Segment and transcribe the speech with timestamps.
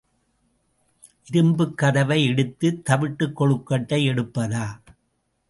[1.27, 4.65] இரும்புக் கதவை இடித்துத் தவிட்டுக் கொழுக்கட்டை எடுப்பதா?